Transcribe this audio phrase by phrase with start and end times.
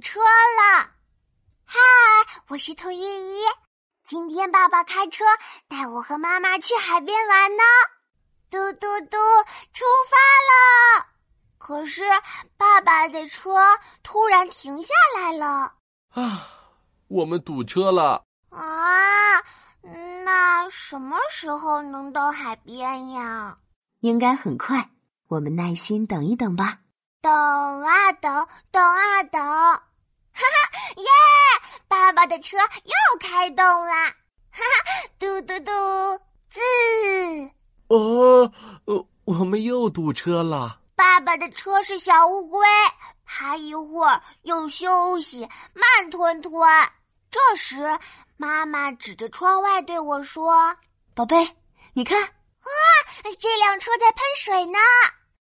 [0.00, 0.90] 车了！
[1.64, 1.78] 嗨，
[2.48, 3.44] 我是兔依依。
[4.04, 5.24] 今天爸爸开车
[5.66, 7.62] 带我和妈妈去海边玩呢。
[8.50, 9.16] 嘟嘟嘟，
[9.72, 10.16] 出发
[10.48, 11.06] 了！
[11.58, 12.04] 可是
[12.56, 13.50] 爸爸的车
[14.02, 15.74] 突然停下来了。
[16.10, 16.46] 啊，
[17.08, 18.24] 我们堵车了！
[18.50, 19.42] 啊，
[20.24, 23.58] 那什么时候能到海边呀？
[24.00, 24.90] 应该很快，
[25.26, 26.78] 我们耐心等一等吧。
[27.20, 27.32] 等
[27.82, 29.82] 啊等，等啊等，
[30.38, 31.08] 哈 哈耶！
[31.88, 34.06] 爸爸的车又开动啦！
[34.50, 35.72] 哈哈，嘟嘟嘟，
[36.50, 36.60] 滋！
[37.88, 38.52] 哦，
[38.84, 40.80] 呃，我们又堵车了。
[40.94, 42.66] 爸爸的车是小乌龟，
[43.24, 46.52] 爬一会儿又休息，慢吞吞。
[47.30, 47.98] 这时，
[48.36, 50.76] 妈妈指着窗外对我说
[51.14, 51.56] ：“宝贝，
[51.92, 52.70] 你看，哇，
[53.38, 54.78] 这辆车在喷水呢！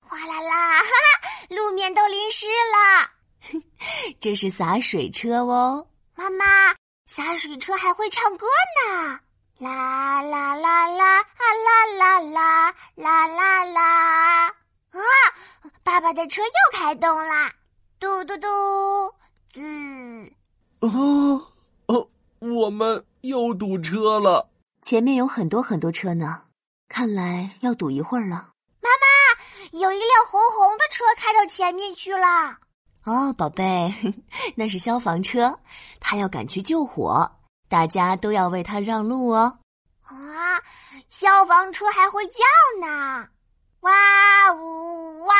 [0.00, 3.10] 哗啦啦，哈哈，路面都淋湿了。
[4.20, 5.86] 这是洒水车哦。
[6.14, 6.44] 妈妈，
[7.06, 8.46] 洒水车还会唱歌
[8.90, 9.20] 呢！
[9.58, 14.46] 啦啦啦啦，啊啦啦啦，啦啦啦！
[14.46, 15.00] 啊，
[15.82, 17.52] 爸爸的车又开动啦！
[17.98, 18.48] 嘟嘟嘟，
[19.54, 20.30] 嗯！
[20.80, 21.52] 哦
[21.86, 22.08] 哦，
[22.40, 24.50] 我们又堵车了。
[24.82, 26.42] 前面有很多很多车呢，
[26.88, 28.50] 看来要堵一会儿了。
[28.80, 32.58] 妈妈，有一辆红红的车开到前面去了。
[33.04, 33.92] 哦，宝贝，
[34.54, 35.58] 那是消防车，
[35.98, 37.30] 他要赶去救火，
[37.68, 39.58] 大家都要为他让路哦。
[40.04, 40.60] 啊，
[41.08, 42.40] 消防车还会叫
[42.80, 43.28] 呢！
[43.80, 45.34] 哇呜哇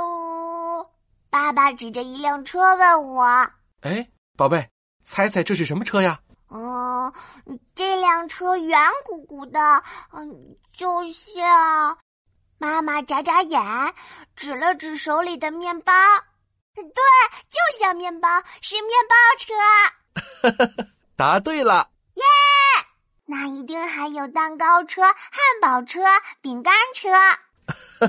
[0.00, 0.86] 呜！
[1.28, 3.24] 爸爸指着一辆车问我
[3.82, 4.66] ：“哎，宝贝，
[5.04, 6.18] 猜猜这是什么车呀？”
[6.48, 7.12] 嗯，
[7.74, 11.98] 这辆车圆鼓鼓的，嗯，就像……
[12.56, 13.60] 妈妈眨眨眼，
[14.34, 15.92] 指了指手里的面包。
[16.74, 16.84] 对，
[17.48, 18.28] 就像面包，
[18.60, 20.84] 是面包车。
[21.16, 21.88] 答对了！
[22.14, 22.22] 耶，
[23.26, 25.14] 那一定还有蛋糕车、汉
[25.60, 26.00] 堡车、
[26.40, 27.08] 饼干车。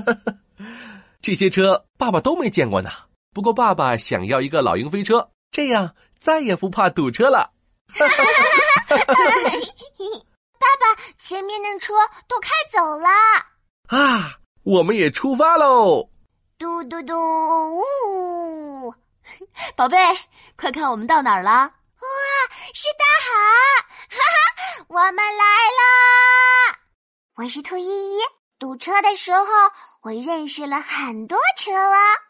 [1.22, 2.90] 这些车爸爸都没见过呢。
[3.32, 7.52] 不过爸爸想要一个老鹰飞车，这样再也不怕堵车了。
[7.96, 8.06] 爸
[10.80, 11.94] 爸，前面的车
[12.26, 13.08] 都开走了。
[13.88, 16.10] 啊，我们也出发喽！
[16.58, 17.14] 嘟嘟嘟，
[17.76, 18.94] 呜！
[19.76, 19.98] 宝贝，
[20.56, 21.50] 快看我们到哪儿了？
[21.50, 22.08] 哇，
[22.72, 23.28] 是大海！
[24.08, 26.78] 哈哈，我们来啦！
[27.36, 28.20] 我是兔依依。
[28.58, 29.44] 堵车的时候，
[30.00, 32.25] 我认识了很多车啊。